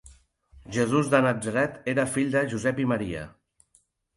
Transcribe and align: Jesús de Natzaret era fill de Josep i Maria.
Jesús 0.77 1.11
de 1.11 1.19
Natzaret 1.27 1.77
era 1.95 2.07
fill 2.17 2.35
de 2.37 2.45
Josep 2.55 2.85
i 2.85 2.89
Maria. 2.95 3.25